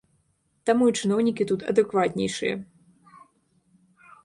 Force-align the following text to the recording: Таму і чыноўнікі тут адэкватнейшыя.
Таму 0.69 0.87
і 0.91 0.95
чыноўнікі 1.01 1.43
тут 1.51 1.67
адэкватнейшыя. 1.75 2.55